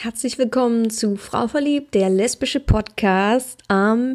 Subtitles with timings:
[0.00, 4.14] Herzlich willkommen zu Frau Verliebt, der lesbische Podcast am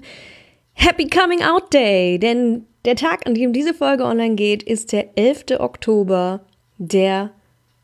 [0.71, 2.17] Happy Coming Out Day.
[2.19, 5.59] Denn der Tag, an dem diese Folge online geht, ist der 11.
[5.59, 6.39] Oktober,
[6.77, 7.31] der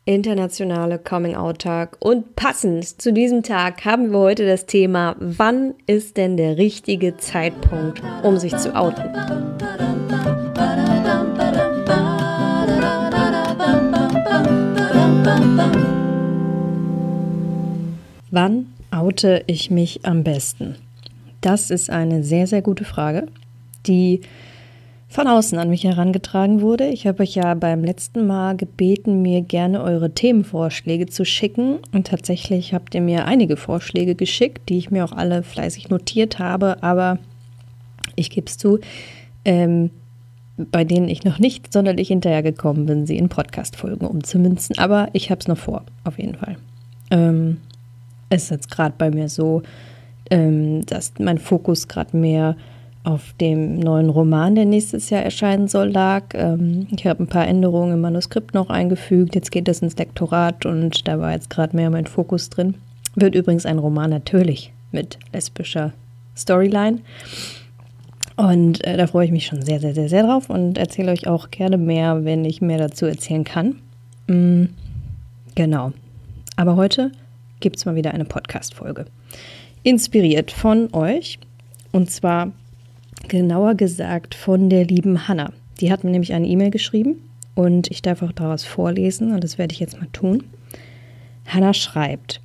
[0.06, 1.98] internationale Coming Out Tag.
[2.00, 7.18] Und passend zu diesem Tag haben wir heute das Thema, wann ist denn der richtige
[7.18, 9.99] Zeitpunkt, um sich zu outen?
[18.30, 20.76] Wann oute ich mich am besten?
[21.40, 23.26] Das ist eine sehr, sehr gute Frage,
[23.86, 24.20] die
[25.08, 26.86] von außen an mich herangetragen wurde.
[26.86, 31.78] Ich habe euch ja beim letzten Mal gebeten, mir gerne eure Themenvorschläge zu schicken.
[31.92, 36.38] Und tatsächlich habt ihr mir einige Vorschläge geschickt, die ich mir auch alle fleißig notiert
[36.38, 36.80] habe.
[36.84, 37.18] Aber
[38.14, 38.78] ich gebe es zu,
[39.44, 39.90] ähm,
[40.56, 44.78] bei denen ich noch nicht sonderlich hinterhergekommen bin, sie in Podcast-Folgen umzumünzen.
[44.78, 46.56] Aber ich habe es noch vor, auf jeden Fall.
[47.10, 47.56] Ähm,
[48.30, 49.62] ist jetzt gerade bei mir so,
[50.30, 52.56] ähm, dass mein Fokus gerade mehr
[53.02, 56.24] auf dem neuen Roman, der nächstes Jahr erscheinen soll, lag.
[56.34, 59.34] Ähm, ich habe ein paar Änderungen im Manuskript noch eingefügt.
[59.34, 62.74] Jetzt geht es ins Lektorat und da war jetzt gerade mehr mein Fokus drin.
[63.16, 65.92] Wird übrigens ein Roman natürlich mit lesbischer
[66.36, 67.00] Storyline.
[68.36, 71.26] Und äh, da freue ich mich schon sehr, sehr, sehr, sehr drauf und erzähle euch
[71.26, 73.76] auch gerne mehr, wenn ich mehr dazu erzählen kann.
[74.28, 74.66] Mm,
[75.54, 75.92] genau.
[76.56, 77.12] Aber heute
[77.60, 79.06] gibt es mal wieder eine Podcast-Folge.
[79.82, 81.38] Inspiriert von euch
[81.92, 82.52] und zwar
[83.28, 85.52] genauer gesagt von der lieben Hanna.
[85.80, 87.22] Die hat mir nämlich eine E-Mail geschrieben
[87.54, 90.44] und ich darf auch daraus vorlesen und das werde ich jetzt mal tun.
[91.46, 92.40] Hanna schreibt: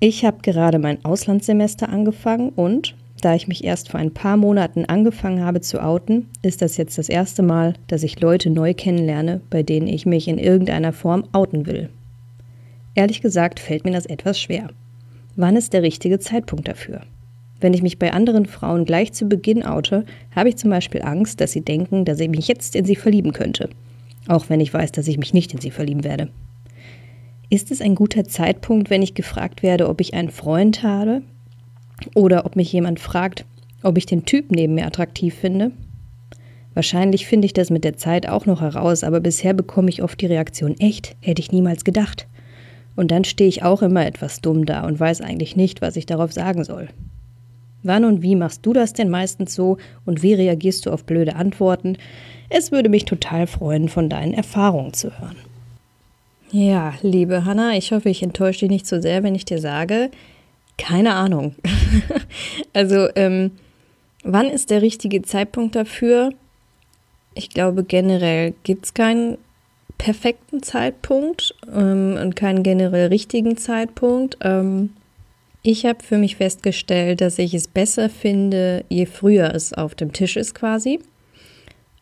[0.00, 4.84] Ich habe gerade mein Auslandssemester angefangen und da ich mich erst vor ein paar Monaten
[4.84, 9.40] angefangen habe zu outen, ist das jetzt das erste Mal, dass ich Leute neu kennenlerne,
[9.48, 11.88] bei denen ich mich in irgendeiner Form outen will.
[12.94, 14.68] Ehrlich gesagt fällt mir das etwas schwer.
[15.36, 17.00] Wann ist der richtige Zeitpunkt dafür?
[17.60, 21.40] Wenn ich mich bei anderen Frauen gleich zu Beginn oute, habe ich zum Beispiel Angst,
[21.40, 23.70] dass sie denken, dass ich mich jetzt in sie verlieben könnte.
[24.28, 26.28] Auch wenn ich weiß, dass ich mich nicht in sie verlieben werde.
[27.48, 31.22] Ist es ein guter Zeitpunkt, wenn ich gefragt werde, ob ich einen Freund habe?
[32.14, 33.44] Oder ob mich jemand fragt,
[33.82, 35.70] ob ich den Typ neben mir attraktiv finde?
[36.74, 40.20] Wahrscheinlich finde ich das mit der Zeit auch noch heraus, aber bisher bekomme ich oft
[40.20, 42.26] die Reaktion, echt, hätte ich niemals gedacht.
[42.96, 46.06] Und dann stehe ich auch immer etwas dumm da und weiß eigentlich nicht, was ich
[46.06, 46.88] darauf sagen soll.
[47.82, 51.34] Wann und wie machst du das denn meistens so und wie reagierst du auf blöde
[51.34, 51.96] Antworten?
[52.48, 55.36] Es würde mich total freuen, von deinen Erfahrungen zu hören.
[56.50, 60.10] Ja, liebe Hanna, ich hoffe, ich enttäusche dich nicht so sehr, wenn ich dir sage,
[60.76, 61.54] keine Ahnung.
[62.74, 63.52] also, ähm,
[64.22, 66.30] wann ist der richtige Zeitpunkt dafür?
[67.34, 69.38] Ich glaube, generell gibt es keinen
[70.02, 74.36] perfekten Zeitpunkt ähm, und keinen generell richtigen Zeitpunkt.
[74.40, 74.90] Ähm,
[75.62, 80.12] ich habe für mich festgestellt, dass ich es besser finde, je früher es auf dem
[80.12, 80.98] Tisch ist quasi.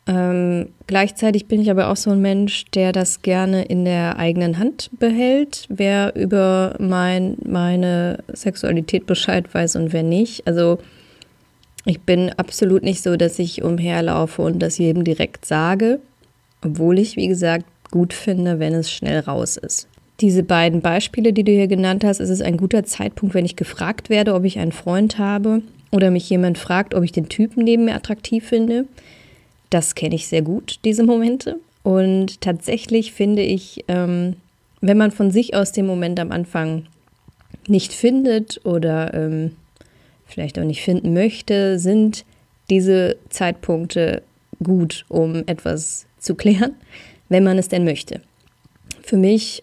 [0.06, 4.58] Ähm, gleichzeitig bin ich aber auch so ein Mensch, der das gerne in der eigenen
[4.58, 10.46] Hand behält, wer über mein, meine Sexualität Bescheid weiß und wer nicht.
[10.46, 10.78] Also
[11.84, 16.00] ich bin absolut nicht so, dass ich umherlaufe und das jedem direkt sage,
[16.62, 19.88] obwohl ich, wie gesagt, gut finde, wenn es schnell raus ist.
[20.20, 23.56] Diese beiden Beispiele, die du hier genannt hast, ist es ein guter Zeitpunkt, wenn ich
[23.56, 27.64] gefragt werde, ob ich einen Freund habe oder mich jemand fragt, ob ich den Typen
[27.64, 28.84] neben mir attraktiv finde.
[29.70, 31.56] Das kenne ich sehr gut, diese Momente.
[31.82, 34.36] Und tatsächlich finde ich, ähm,
[34.82, 36.84] wenn man von sich aus den Moment am Anfang
[37.66, 39.52] nicht findet oder ähm,
[40.26, 42.24] vielleicht auch nicht finden möchte, sind
[42.68, 44.22] diese Zeitpunkte
[44.62, 46.74] gut, um etwas zu klären
[47.30, 48.20] wenn man es denn möchte.
[49.02, 49.62] Für mich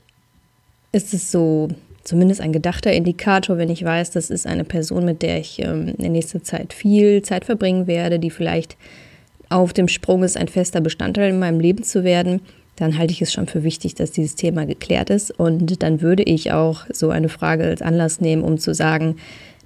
[0.92, 1.68] ist es so
[2.04, 5.94] zumindest ein gedachter Indikator, wenn ich weiß, das ist eine Person, mit der ich ähm,
[5.98, 8.78] in nächster Zeit viel Zeit verbringen werde, die vielleicht
[9.50, 12.42] auf dem Sprung ist, ein fester Bestandteil in meinem Leben zu werden,
[12.78, 15.32] dann halte ich es schon für wichtig, dass dieses Thema geklärt ist.
[15.32, 19.18] Und dann würde ich auch so eine Frage als Anlass nehmen, um zu sagen,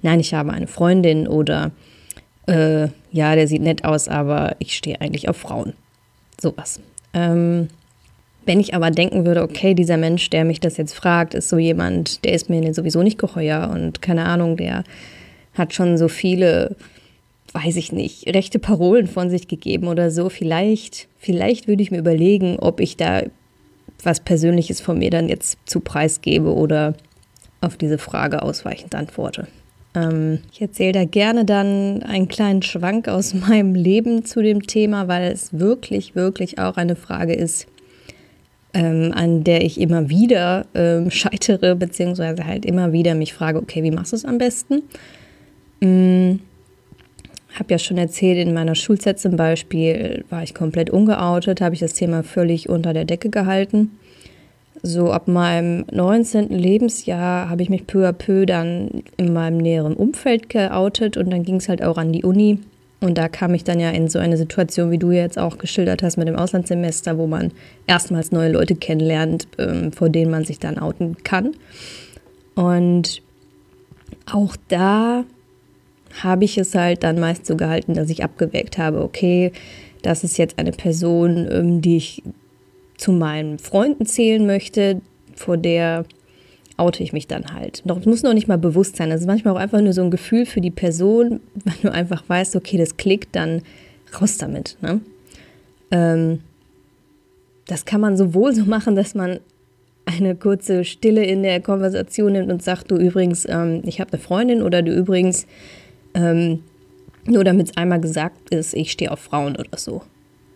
[0.02, 1.70] nein, ich habe eine Freundin oder
[2.46, 5.74] äh, ja, der sieht nett aus, aber ich stehe eigentlich auf Frauen.
[6.40, 6.80] Sowas.
[7.14, 7.68] Ähm,
[8.44, 11.58] wenn ich aber denken würde, okay, dieser Mensch, der mich das jetzt fragt, ist so
[11.58, 14.84] jemand, der ist mir sowieso nicht geheuer und keine Ahnung, der
[15.54, 16.76] hat schon so viele,
[17.52, 20.28] weiß ich nicht, rechte Parolen von sich gegeben oder so.
[20.28, 23.22] Vielleicht, vielleicht würde ich mir überlegen, ob ich da
[24.02, 26.94] was Persönliches von mir dann jetzt zu preisgebe oder
[27.60, 29.46] auf diese Frage ausweichend antworte.
[29.94, 35.08] Ähm, ich erzähle da gerne dann einen kleinen Schwank aus meinem Leben zu dem Thema,
[35.08, 37.66] weil es wirklich, wirklich auch eine Frage ist,
[38.74, 43.82] ähm, an der ich immer wieder ähm, scheitere, beziehungsweise halt immer wieder mich frage, okay,
[43.82, 44.82] wie machst du es am besten?
[45.80, 46.40] Hm,
[47.54, 51.80] habe ja schon erzählt, in meiner Schulzeit zum Beispiel war ich komplett ungeoutet, habe ich
[51.80, 53.90] das Thema völlig unter der Decke gehalten.
[54.82, 56.48] So ab meinem 19.
[56.48, 61.44] Lebensjahr habe ich mich peu à peu dann in meinem näheren Umfeld geoutet und dann
[61.44, 62.58] ging es halt auch an die Uni.
[63.02, 66.04] Und da kam ich dann ja in so eine Situation, wie du jetzt auch geschildert
[66.04, 67.50] hast mit dem Auslandssemester, wo man
[67.88, 71.56] erstmals neue Leute kennenlernt, ähm, vor denen man sich dann outen kann.
[72.54, 73.20] Und
[74.30, 75.24] auch da
[76.22, 79.50] habe ich es halt dann meist so gehalten, dass ich abgewägt habe, okay,
[80.02, 82.22] das ist jetzt eine Person, ähm, die ich
[82.98, 85.00] zu meinen Freunden zählen möchte,
[85.34, 86.04] vor der
[86.76, 87.82] oute ich mich dann halt.
[87.84, 89.10] Doch es muss noch nicht mal bewusst sein.
[89.10, 92.22] Das ist manchmal auch einfach nur so ein Gefühl für die Person, wenn du einfach
[92.26, 93.62] weißt, okay, das klickt, dann
[94.20, 94.76] raus damit.
[94.80, 95.00] Ne?
[95.90, 96.40] Ähm,
[97.66, 99.40] das kann man sowohl so machen, dass man
[100.04, 104.20] eine kurze Stille in der Konversation nimmt und sagt, du übrigens, ähm, ich habe eine
[104.20, 105.46] Freundin oder du übrigens,
[106.14, 106.62] ähm,
[107.24, 110.02] nur damit es einmal gesagt ist, ich stehe auf Frauen oder so.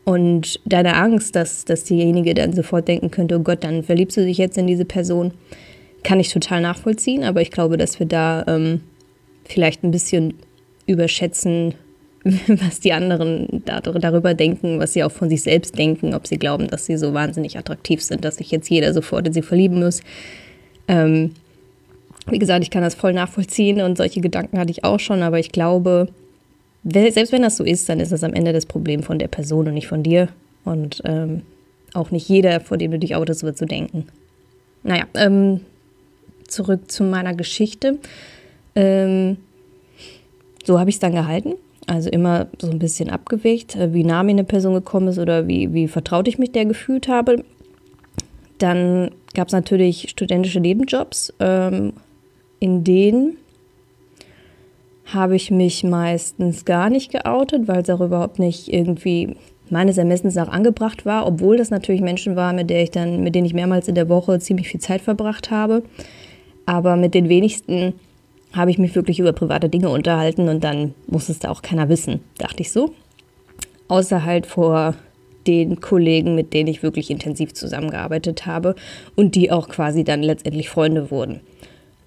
[0.04, 4.24] Und deine Angst, dass, dass diejenige dann sofort denken könnte, oh Gott, dann verliebst du
[4.24, 5.32] dich jetzt in diese Person,
[6.06, 7.24] kann ich total nachvollziehen.
[7.24, 8.80] Aber ich glaube, dass wir da ähm,
[9.44, 10.34] vielleicht ein bisschen
[10.86, 11.74] überschätzen,
[12.46, 16.68] was die anderen darüber denken, was sie auch von sich selbst denken, ob sie glauben,
[16.68, 20.00] dass sie so wahnsinnig attraktiv sind, dass sich jetzt jeder sofort in sie verlieben muss.
[20.86, 21.32] Ähm,
[22.28, 25.40] wie gesagt, ich kann das voll nachvollziehen und solche Gedanken hatte ich auch schon, aber
[25.40, 26.08] ich glaube,
[26.84, 29.66] selbst wenn das so ist, dann ist das am Ende das Problem von der Person
[29.66, 30.28] und nicht von dir.
[30.64, 31.42] Und ähm,
[31.94, 34.06] auch nicht jeder, vor dem du dich outest, wird so denken.
[34.84, 35.60] Naja, ähm,
[36.48, 37.98] zurück zu meiner Geschichte.
[38.74, 39.38] Ähm,
[40.64, 41.54] so habe ich es dann gehalten.
[41.86, 45.46] Also immer so ein bisschen abgewegt, äh, wie nah mir eine Person gekommen ist oder
[45.46, 47.44] wie, wie vertraut ich mich der gefühlt habe.
[48.58, 51.92] Dann gab es natürlich studentische Nebenjobs, ähm,
[52.58, 53.36] in denen
[55.04, 59.36] habe ich mich meistens gar nicht geoutet, weil es auch überhaupt nicht irgendwie
[59.70, 63.34] meines Ermessens nach angebracht war, obwohl das natürlich Menschen waren, mit, der ich dann, mit
[63.34, 65.82] denen ich mehrmals in der Woche ziemlich viel Zeit verbracht habe.
[66.66, 67.94] Aber mit den wenigsten
[68.52, 71.88] habe ich mich wirklich über private Dinge unterhalten und dann muss es da auch keiner
[71.88, 72.92] wissen, dachte ich so.
[73.88, 74.94] Außer halt vor
[75.46, 78.74] den Kollegen, mit denen ich wirklich intensiv zusammengearbeitet habe
[79.14, 81.40] und die auch quasi dann letztendlich Freunde wurden.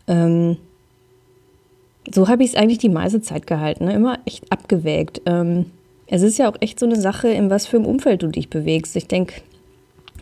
[0.08, 0.58] Ähm,
[2.12, 3.94] so habe ich es eigentlich die meiste Zeit gehalten, ne?
[3.94, 5.22] immer echt abgewägt.
[5.26, 5.68] Ähm,
[6.08, 8.50] es ist ja auch echt so eine Sache, in was für einem Umfeld du dich
[8.50, 8.96] bewegst.
[8.96, 9.42] Ich denke,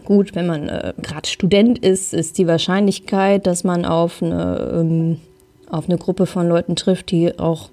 [0.08, 5.20] gut, wenn man äh, gerade Student ist, ist die Wahrscheinlichkeit, dass man auf eine, ähm,
[5.70, 7.70] auf eine Gruppe von Leuten trifft, die auch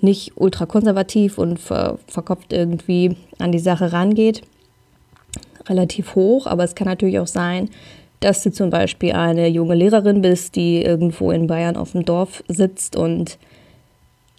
[0.00, 4.42] nicht ultrakonservativ und ver verkopft irgendwie an die Sache rangeht,
[5.68, 6.46] relativ hoch.
[6.46, 7.68] Aber es kann natürlich auch sein,
[8.20, 12.44] dass du zum Beispiel eine junge Lehrerin bist, die irgendwo in Bayern auf dem Dorf
[12.46, 13.36] sitzt und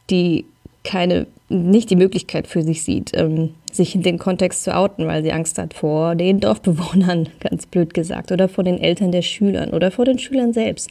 [0.10, 0.46] die
[0.86, 5.24] keine, nicht die Möglichkeit für sich sieht, ähm, sich in den Kontext zu outen, weil
[5.24, 9.72] sie Angst hat vor den Dorfbewohnern, ganz blöd gesagt, oder vor den Eltern der Schülern
[9.72, 10.90] oder vor den Schülern selbst.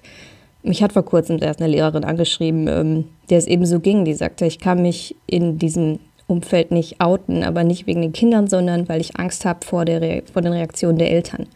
[0.62, 4.04] Mich hat vor kurzem erst eine Lehrerin angeschrieben, ähm, der es eben so ging.
[4.04, 8.48] Die sagte, ich kann mich in diesem Umfeld nicht outen, aber nicht wegen den Kindern,
[8.48, 11.46] sondern weil ich Angst habe vor, der vor den Reaktionen der Eltern.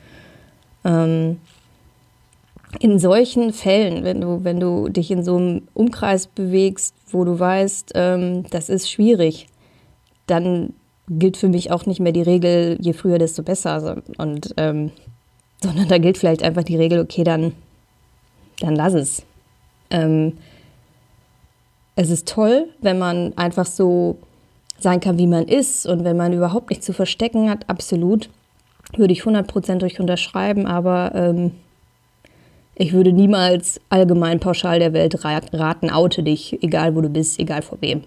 [0.84, 1.38] Ähm,
[2.80, 7.38] in solchen Fällen, wenn du, wenn du dich in so einem Umkreis bewegst, wo du
[7.38, 9.46] weißt, ähm, das ist schwierig,
[10.26, 10.74] dann
[11.08, 14.02] gilt für mich auch nicht mehr die Regel, je früher, desto besser.
[14.18, 14.90] Und, ähm,
[15.62, 17.52] sondern da gilt vielleicht einfach die Regel, okay, dann,
[18.60, 19.22] dann lass es.
[19.90, 20.34] Ähm,
[21.96, 24.18] es ist toll, wenn man einfach so
[24.78, 28.28] sein kann, wie man ist und wenn man überhaupt nichts zu verstecken hat, absolut
[28.96, 31.52] würde ich 100% durch unterschreiben, aber ähm,
[32.78, 37.62] ich würde niemals allgemein pauschal der Welt raten, oute dich, egal wo du bist, egal
[37.62, 38.02] vor wem.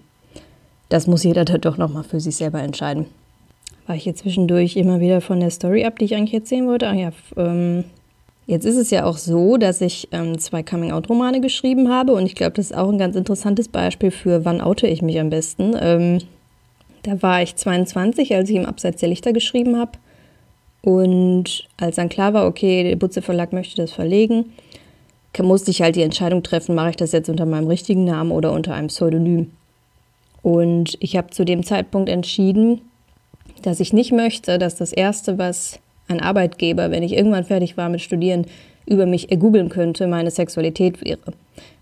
[0.88, 3.06] Das muss jeder doch nochmal für sich selber entscheiden.
[3.86, 6.88] War ich hier zwischendurch immer wieder von der Story ab, die ich eigentlich erzählen wollte?
[6.88, 7.84] Ach ja, ähm,
[8.46, 12.34] jetzt ist es ja auch so, dass ich ähm, zwei Coming-out-Romane geschrieben habe und ich
[12.34, 15.76] glaube, das ist auch ein ganz interessantes Beispiel für, wann oute ich mich am besten.
[15.78, 16.18] Ähm,
[17.02, 19.92] da war ich 22, als ich im Abseits der Lichter geschrieben habe.
[20.82, 24.52] Und als dann klar war, okay, der Butze Verlag möchte das verlegen,
[25.40, 28.52] musste ich halt die Entscheidung treffen, mache ich das jetzt unter meinem richtigen Namen oder
[28.52, 29.50] unter einem Pseudonym.
[30.42, 32.82] Und ich habe zu dem Zeitpunkt entschieden,
[33.62, 37.88] dass ich nicht möchte, dass das Erste, was ein Arbeitgeber, wenn ich irgendwann fertig war
[37.88, 38.46] mit Studieren,
[38.84, 41.32] über mich ergoogeln könnte, meine Sexualität wäre.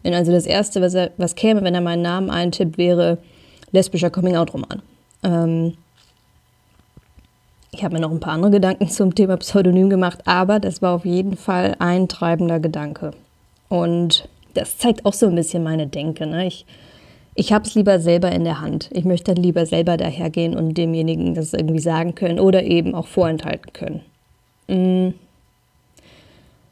[0.03, 3.19] Wenn also das Erste, was, er, was käme, wenn er meinen Namen eintippt, wäre
[3.73, 4.83] lesbischer Coming-out-Roman.
[5.25, 5.75] Ähm,
[7.73, 10.95] Ich habe mir noch ein paar andere Gedanken zum Thema Pseudonym gemacht, aber das war
[10.95, 13.13] auf jeden Fall ein treibender Gedanke.
[13.69, 16.27] Und das zeigt auch so ein bisschen meine Denke.
[16.27, 16.47] Ne?
[16.47, 16.67] Ich,
[17.35, 18.91] ich habe es lieber selber in der Hand.
[18.93, 23.07] Ich möchte dann lieber selber dahergehen und demjenigen das irgendwie sagen können oder eben auch
[23.07, 24.01] vorenthalten können.
[24.67, 25.15] Mm.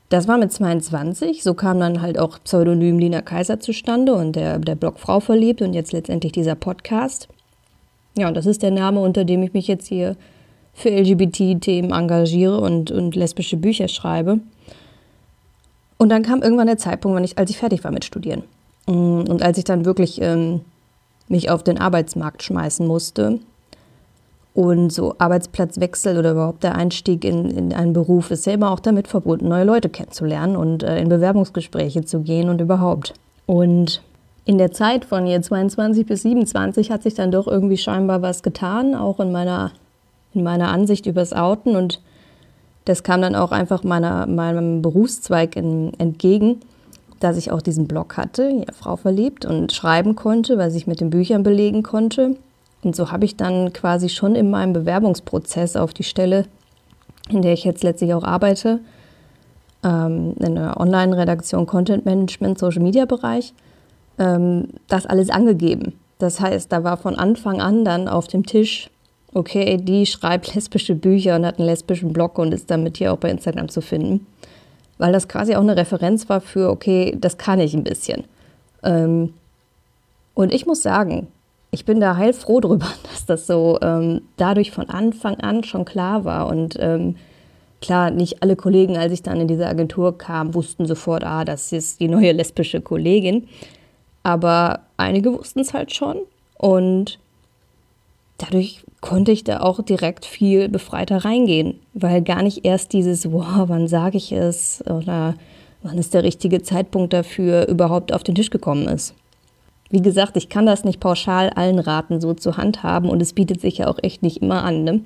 [0.08, 1.42] Das war mit 22.
[1.42, 5.60] So kam dann halt auch Pseudonym Lina Kaiser zustande und der, der Blog Frau verliebt
[5.60, 7.28] und jetzt letztendlich dieser Podcast.
[8.16, 10.16] Ja, und das ist der Name, unter dem ich mich jetzt hier
[10.78, 14.38] für LGBT-Themen engagiere und, und lesbische Bücher schreibe.
[15.96, 18.44] Und dann kam irgendwann der Zeitpunkt, wenn ich, als ich fertig war mit Studieren.
[18.86, 20.60] Mm, und als ich dann wirklich ähm,
[21.26, 23.40] mich auf den Arbeitsmarkt schmeißen musste.
[24.54, 28.80] Und so Arbeitsplatzwechsel oder überhaupt der Einstieg in, in einen Beruf ist ja immer auch
[28.80, 33.14] damit verbunden, neue Leute kennenzulernen und äh, in Bewerbungsgespräche zu gehen und überhaupt.
[33.46, 34.00] Und
[34.44, 38.42] in der Zeit von hier 22 bis 27 hat sich dann doch irgendwie scheinbar was
[38.42, 39.72] getan, auch in meiner
[40.34, 42.00] in meiner Ansicht übers Outen und
[42.84, 46.60] das kam dann auch einfach meiner, meinem Berufszweig in, entgegen,
[47.20, 51.00] dass ich auch diesen Blog hatte, ja, Frau verliebt und schreiben konnte, was ich mit
[51.00, 52.36] den Büchern belegen konnte.
[52.82, 56.46] Und so habe ich dann quasi schon in meinem Bewerbungsprozess auf die Stelle,
[57.28, 58.80] in der ich jetzt letztlich auch arbeite,
[59.84, 63.52] ähm, in der Online-Redaktion, Content Management, Social Media Bereich,
[64.18, 65.94] ähm, das alles angegeben.
[66.18, 68.90] Das heißt, da war von Anfang an dann auf dem Tisch
[69.38, 73.18] okay, die schreibt lesbische Bücher und hat einen lesbischen Blog und ist damit hier auch
[73.18, 74.26] bei Instagram zu finden.
[74.98, 78.24] Weil das quasi auch eine Referenz war für, okay, das kann ich ein bisschen.
[78.82, 79.32] Ähm,
[80.34, 81.28] und ich muss sagen,
[81.70, 86.24] ich bin da heilfroh drüber, dass das so ähm, dadurch von Anfang an schon klar
[86.24, 86.48] war.
[86.48, 87.16] Und ähm,
[87.80, 91.72] klar, nicht alle Kollegen, als ich dann in diese Agentur kam, wussten sofort, ah, das
[91.72, 93.48] ist die neue lesbische Kollegin.
[94.22, 96.18] Aber einige wussten es halt schon.
[96.56, 97.20] Und
[98.38, 103.64] dadurch konnte ich da auch direkt viel befreiter reingehen, weil gar nicht erst dieses, wow,
[103.66, 105.34] wann sage ich es oder
[105.82, 109.14] wann ist der richtige Zeitpunkt dafür überhaupt auf den Tisch gekommen ist.
[109.90, 113.60] Wie gesagt, ich kann das nicht pauschal allen raten, so zu handhaben und es bietet
[113.60, 114.84] sich ja auch echt nicht immer an.
[114.84, 115.00] Ne?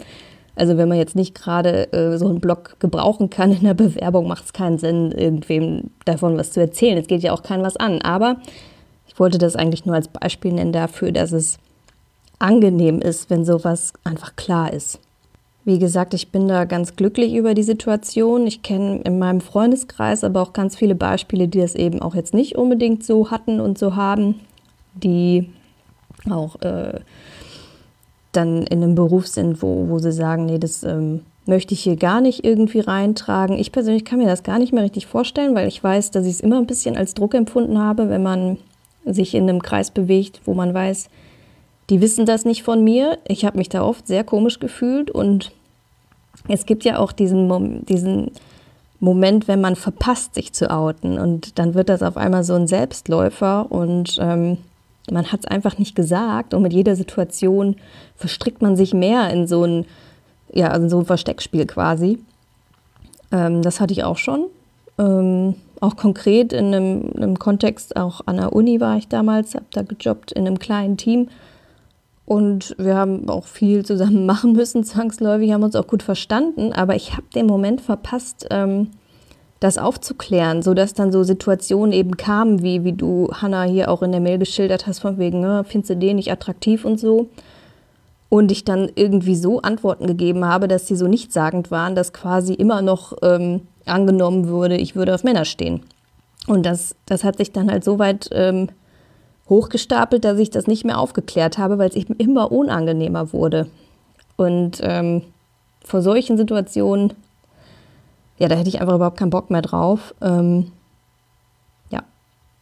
[0.55, 4.27] Also wenn man jetzt nicht gerade äh, so einen Blog gebrauchen kann in der Bewerbung,
[4.27, 6.99] macht es keinen Sinn, irgendwem davon was zu erzählen.
[6.99, 8.03] Es geht ja auch keinem was an.
[8.03, 8.37] Aber
[9.07, 11.59] ich wollte das eigentlich nur als Beispiel nennen dafür, dass es
[12.43, 14.99] angenehm ist, wenn sowas einfach klar ist.
[15.65, 18.49] Wie gesagt, ich bin da ganz glücklich über die Situation.
[18.49, 22.35] Ich kenne in meinem Freundeskreis aber auch ganz viele Beispiele, die das eben auch jetzt
[22.35, 24.41] nicht unbedingt so hatten und so haben,
[24.95, 25.51] die
[26.29, 27.01] auch äh,
[28.33, 31.97] dann in einem Beruf sind, wo, wo sie sagen, nee, das ähm, möchte ich hier
[31.97, 33.57] gar nicht irgendwie reintragen.
[33.57, 36.35] Ich persönlich kann mir das gar nicht mehr richtig vorstellen, weil ich weiß, dass ich
[36.35, 38.59] es immer ein bisschen als Druck empfunden habe, wenn man
[39.05, 41.09] sich in einem Kreis bewegt, wo man weiß,
[41.91, 43.19] die wissen das nicht von mir.
[43.27, 45.53] Ich habe mich da oft sehr komisch gefühlt und
[46.49, 48.31] es gibt ja auch diesen, diesen
[49.01, 52.67] Moment, wenn man verpasst, sich zu outen und dann wird das auf einmal so ein
[52.67, 54.59] Selbstläufer und ähm,
[55.11, 57.77] man hat es einfach nicht gesagt und mit jeder Situation
[58.17, 59.87] verstrickt man sich mehr in so ein,
[60.53, 62.21] ja, in so ein Versteckspiel quasi.
[63.33, 64.47] Ähm, das hatte ich auch schon.
[64.99, 69.65] Ähm, auch konkret in einem, einem, Kontext, auch an der Uni war ich damals, habe
[69.73, 71.29] da gejobbt in einem kleinen Team
[72.25, 76.73] und wir haben auch viel zusammen machen müssen, zwangsläufig, haben uns auch gut verstanden.
[76.73, 78.89] Aber ich habe den Moment verpasst, ähm,
[79.61, 84.11] das aufzuklären, sodass dann so Situationen eben kamen, wie, wie du, Hanna, hier auch in
[84.11, 87.29] der Mail geschildert hast, von wegen, ne, findest du den nicht attraktiv und so.
[88.29, 92.55] Und ich dann irgendwie so Antworten gegeben habe, dass sie so nichtssagend waren, dass quasi
[92.55, 95.83] immer noch ähm, angenommen wurde, ich würde auf Männer stehen.
[96.49, 98.69] Und das, das hat sich dann halt so weit ähm,
[99.49, 103.67] hochgestapelt, dass ich das nicht mehr aufgeklärt habe, weil es eben immer unangenehmer wurde.
[104.37, 105.23] Und ähm,
[105.85, 107.13] vor solchen Situationen,
[108.39, 110.15] ja, da hätte ich einfach überhaupt keinen Bock mehr drauf.
[110.21, 110.73] Ähm,
[111.91, 112.03] ja,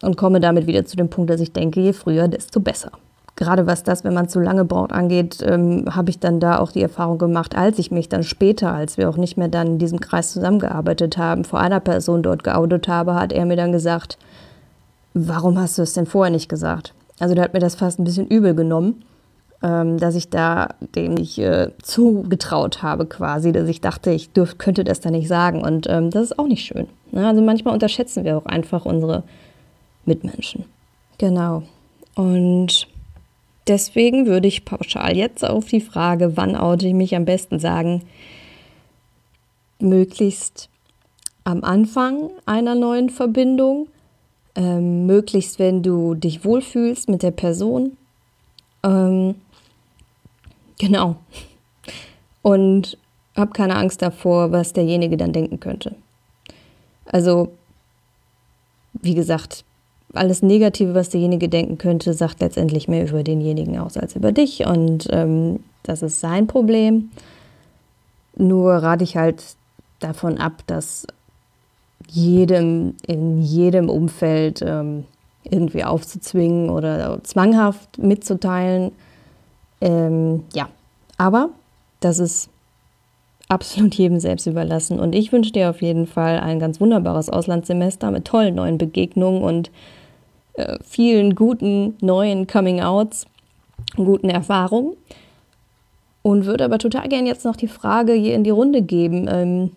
[0.03, 2.91] und komme damit wieder zu dem Punkt, dass ich denke, je früher, desto besser.
[3.37, 6.73] Gerade was das, wenn man zu lange braucht, angeht, ähm, habe ich dann da auch
[6.73, 9.79] die Erfahrung gemacht, als ich mich dann später, als wir auch nicht mehr dann in
[9.79, 14.19] diesem Kreis zusammengearbeitet haben, vor einer Person dort geoutet habe, hat er mir dann gesagt,
[15.15, 16.95] warum hast du es denn vorher nicht gesagt?
[17.19, 19.05] Also der hat mir das fast ein bisschen übel genommen,
[19.63, 24.59] ähm, dass ich da dem nicht äh, zugetraut habe quasi, dass ich dachte, ich dürf,
[24.59, 25.63] könnte das da nicht sagen.
[25.63, 26.89] Und ähm, das ist auch nicht schön.
[27.13, 27.27] Ne?
[27.27, 29.23] Also manchmal unterschätzen wir auch einfach unsere
[30.07, 30.65] Mitmenschen.
[31.19, 31.63] Genau.
[32.15, 32.89] Und
[33.69, 38.03] deswegen würde ich pauschal jetzt auf die Frage, wann oute ich mich am besten sagen,
[39.79, 40.71] möglichst
[41.45, 43.89] am Anfang einer neuen Verbindung
[44.55, 47.97] ähm, möglichst, wenn du dich wohlfühlst mit der Person.
[48.83, 49.35] Ähm,
[50.79, 51.17] genau.
[52.43, 52.99] Und
[53.37, 55.95] hab keine Angst davor, was derjenige dann denken könnte.
[57.07, 57.53] Also,
[58.95, 59.65] wie gesagt,
[60.13, 64.67] alles Negative, was derjenige denken könnte, sagt letztendlich mehr über denjenigen aus als über dich.
[64.67, 67.11] Und ähm, das ist sein Problem.
[68.37, 69.43] Nur rate ich halt
[70.01, 71.07] davon ab, dass
[72.09, 75.05] jedem in jedem Umfeld ähm,
[75.45, 78.93] irgendwie aufzuzwingen oder zwanghaft mitzuteilen.
[79.81, 80.69] Ähm, ja,
[81.17, 81.51] aber
[82.01, 82.51] das ist
[83.49, 85.01] absolut jedem selbst überlassen.
[85.01, 89.43] Und ich wünsche dir auf jeden Fall ein ganz wunderbares Auslandssemester mit tollen neuen Begegnungen
[89.43, 89.71] und
[90.55, 93.27] äh, vielen guten neuen Coming-outs,
[93.97, 94.97] guten Erfahrungen.
[96.23, 99.27] Und würde aber total gerne jetzt noch die Frage hier in die Runde geben.
[99.27, 99.71] Ähm,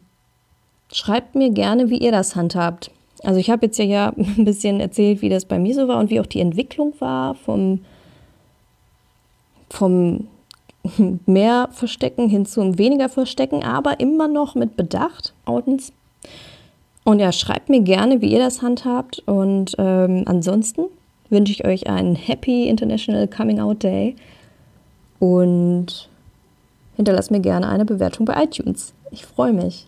[0.94, 2.92] schreibt mir gerne, wie ihr das handhabt.
[3.24, 6.10] Also ich habe jetzt ja ein bisschen erzählt, wie das bei mir so war und
[6.10, 7.82] wie auch die Entwicklung war vom,
[9.70, 10.28] vom
[11.26, 15.92] mehr Verstecken hin zum weniger Verstecken, aber immer noch mit Bedacht, Outens.
[17.06, 19.22] Und ja, schreibt mir gerne, wie ihr das handhabt.
[19.26, 20.86] Und ähm, ansonsten
[21.30, 24.16] wünsche ich euch einen Happy International Coming Out Day
[25.20, 26.10] und
[26.96, 28.94] hinterlasst mir gerne eine Bewertung bei iTunes.
[29.12, 29.88] Ich freue mich.